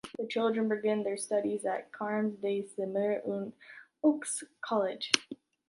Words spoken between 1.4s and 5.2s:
at the Carmes de Semur-en-Auxois college.